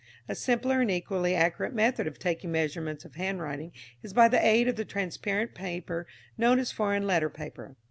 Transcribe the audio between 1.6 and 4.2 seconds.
method of taking measurements of handwriting is